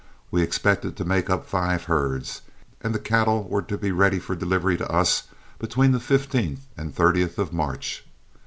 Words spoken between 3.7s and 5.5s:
be ready for delivery to us